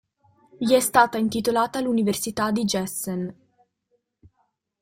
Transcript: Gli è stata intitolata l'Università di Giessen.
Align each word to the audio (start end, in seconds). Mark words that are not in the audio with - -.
Gli 0.57 0.73
è 0.73 0.79
stata 0.79 1.19
intitolata 1.19 1.79
l'Università 1.79 2.49
di 2.49 2.65
Giessen. 2.65 3.35